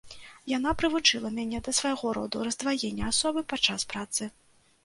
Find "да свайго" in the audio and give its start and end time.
1.67-2.13